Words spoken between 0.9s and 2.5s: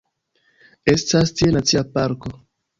Estas tie nacia parko.